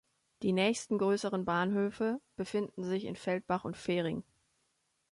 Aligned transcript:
Die 0.41 0.51
nächsten 0.51 0.97
größeren 0.97 1.45
Bahnhöfe 1.45 2.19
befinden 2.35 2.83
sich 2.83 3.05
in 3.05 3.15
Feldbach 3.15 3.65
und 3.65 3.77
Fehring. 3.77 4.23